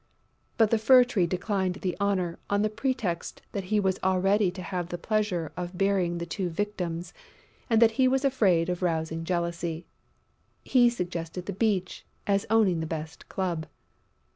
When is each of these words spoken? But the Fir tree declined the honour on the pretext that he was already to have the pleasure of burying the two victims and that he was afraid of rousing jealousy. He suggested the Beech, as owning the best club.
But 0.57 0.71
the 0.71 0.79
Fir 0.79 1.03
tree 1.03 1.27
declined 1.27 1.75
the 1.75 1.95
honour 2.01 2.39
on 2.49 2.63
the 2.63 2.71
pretext 2.71 3.43
that 3.51 3.65
he 3.65 3.79
was 3.79 3.99
already 4.03 4.49
to 4.49 4.61
have 4.63 4.89
the 4.89 4.97
pleasure 4.97 5.51
of 5.55 5.77
burying 5.77 6.17
the 6.17 6.25
two 6.25 6.49
victims 6.49 7.13
and 7.69 7.79
that 7.83 7.91
he 8.01 8.07
was 8.07 8.25
afraid 8.25 8.67
of 8.67 8.81
rousing 8.81 9.23
jealousy. 9.25 9.85
He 10.65 10.89
suggested 10.89 11.45
the 11.45 11.53
Beech, 11.53 12.03
as 12.25 12.47
owning 12.49 12.79
the 12.79 12.87
best 12.87 13.29
club. 13.29 13.67